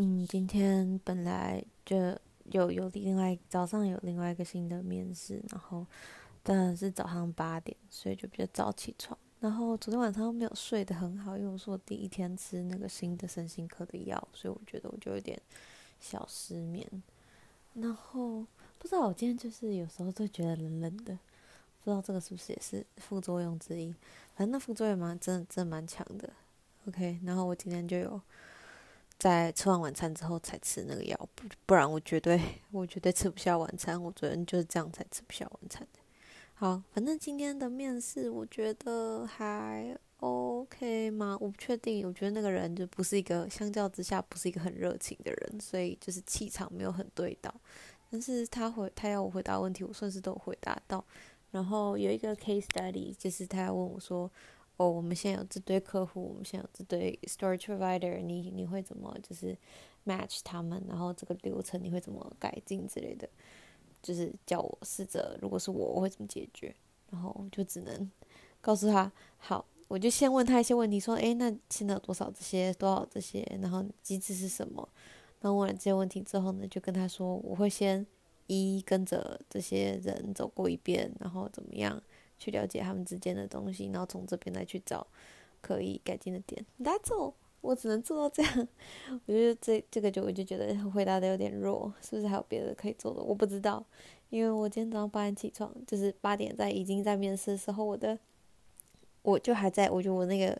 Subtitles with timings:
[0.00, 1.96] 嗯，今天本来就
[2.44, 5.84] 有有另外早上有另外一个新的面试，然后
[6.44, 9.18] 当然是早上八点，所以就比较早起床。
[9.40, 15.36] 然后昨天晚上没有睡得很好，因为我是我第一天吃那个新的身心科的药，所以我觉得我就有点
[15.98, 16.86] 小失眠。
[17.74, 18.46] 然后
[18.78, 21.18] 不知道我今天就是有时候就觉得冷冷的，
[21.82, 23.92] 不知道这个是不是也是副作用之一。
[24.36, 26.30] 反正那副作用蛮真的真的蛮强的。
[26.86, 28.20] OK，然后我今天就有
[29.18, 32.40] 在吃完晚餐之后才吃那个药，不不然我绝对
[32.70, 34.00] 我绝对吃不下晚餐。
[34.00, 35.98] 我昨天就是这样才吃不下晚餐的。
[36.54, 41.36] 好，反正今天的面试我觉得还 OK 吗？
[41.40, 42.06] 我不确定。
[42.06, 47.52] 我觉得那个人就不是一个相较之下不是一个很热情的人，所以就是气场没有很对到。
[48.10, 51.04] 但是他回他要我回答问题，我算是都回答到。
[51.50, 54.30] 然后有一个 case study，就是他要问我说。
[54.78, 59.56] 哦，我们现在有这堆客户，我们现在有这堆 storage provider，你你会怎么就是
[60.06, 60.82] match 他们？
[60.88, 63.28] 然后这个流程你会怎么改进之类的？
[64.00, 66.72] 就是叫我试着，如果是我，我会怎么解决？
[67.10, 68.08] 然后就只能
[68.60, 73.40] 告诉他，好，我就先问他一些问题，说，诶，那现在有多少这些，多少这些？
[73.60, 74.88] 然后机制是什么？
[75.40, 78.06] 然后问了这些问题之后呢，就跟他说，我会先
[78.46, 82.00] 一一跟着这些人走过一遍，然后怎么样？
[82.38, 85.06] 去了解他们之间的东西，然后从这边来去找
[85.60, 86.64] 可以改进的点。
[86.80, 88.68] That's all，我只能做到这样。
[89.26, 93.20] 我觉得这这个就我就觉得回答的有点弱，是不是还有别的可以做的？
[93.20, 93.84] 我不知道，
[94.30, 98.18] 因为我今天早上八点起床，就是八点在已经在面试的时候，我的
[99.22, 100.56] 我就还在，我觉得我那个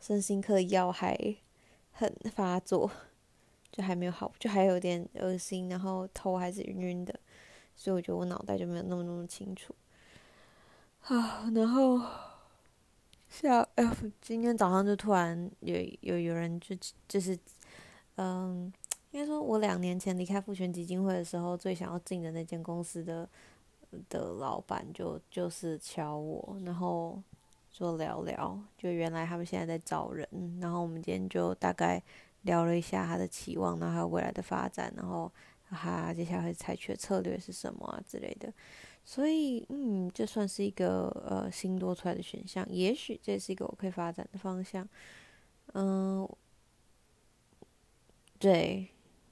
[0.00, 1.16] 身心科的药还
[1.92, 2.90] 很发作，
[3.70, 7.18] 就还没有好，就还有点恶心，然后头还是晕晕的，
[7.76, 9.74] 所以我觉得我脑袋就没有那么那么清楚。
[11.06, 12.00] 啊， 然后
[13.28, 17.38] 下哎，今天早上就突然有有有人就就是，
[18.16, 18.72] 嗯，
[19.10, 23.28] 应该说我两年前离开复权基金会的时候，最想要进的那间公司的
[24.08, 27.22] 的老板就就是敲我，然后
[27.70, 30.28] 说聊聊，就原来他们现在在招人，
[30.60, 32.02] 然后我们今天就大概
[32.42, 35.30] 聊了一下他的期望，然后还有未来的发展，然后
[35.70, 38.52] 他接下来采取的策略是什么啊之类的。
[39.10, 44.86] 所以，嗯，这算是一个呃新多出来的选项，也许这是一个我可以发展的方向。
[45.72, 46.28] 嗯，
[48.38, 48.86] 对，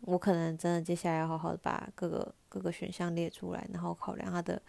[0.00, 4.60] 我可能真的接下来要好好的把各个各个选项列出来，然后考量它的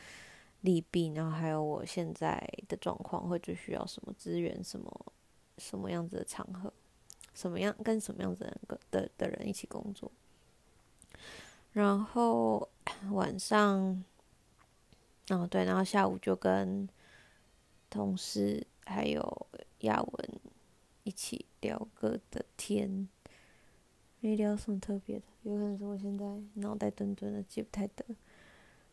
[0.62, 5.14] 利弊，然后还有我现在的状况会最需要什么资源，什么
[5.58, 6.72] 什么样子的场合，
[7.34, 10.12] 什么样跟什么样子的人的的人一起工作，
[11.72, 12.70] 然后
[13.10, 14.04] 晚上。
[15.32, 16.88] 哦，对，然后下午就跟
[17.90, 19.48] 同事还有
[19.80, 20.30] 亚文
[21.04, 23.08] 一起聊个的天，
[24.20, 26.26] 没聊什么特别的，有可能是我现在
[26.56, 28.06] 脑袋钝钝的记不太得。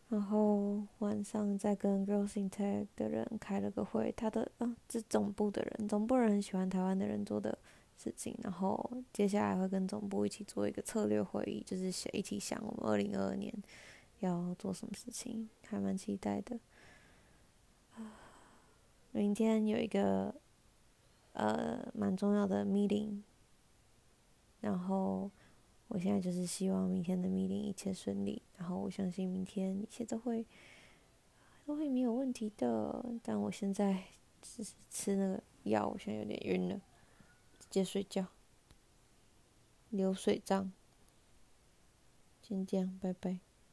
[0.07, 7.55] 然后晚上再跟 Girls in Tech 的人开了个会，他的啊，这总部的人，总部人很喜欢台湾的人做的
[7.95, 13.53] 事情，然后接下来会跟总部一起做一个策略会议，就是想一起想我们二零二二年。
[14.19, 16.59] 要做什么事情，还蛮期待的。
[19.11, 20.35] 明天有一个
[21.33, 23.21] 呃蛮重要的 meeting，
[24.61, 25.31] 然后
[25.87, 30.45] 我现在就是希望明天的 meeting 一切顺利，然后我相信明天一切都会
[31.65, 33.03] 都会没有问题的。
[33.23, 34.03] 但我现在
[34.41, 36.79] 只是吃那个药，我现在有点晕了，
[37.59, 38.27] 直接睡觉。
[39.89, 40.71] 流水账，
[42.43, 43.39] 先这样，拜拜。